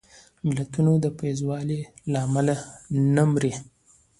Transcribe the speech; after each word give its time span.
ملتونه 0.47 0.91
د 1.03 1.05
بېوزلۍ 1.17 1.81
له 2.11 2.19
امله 2.27 2.55
نه 3.15 3.23
مري 3.31 3.51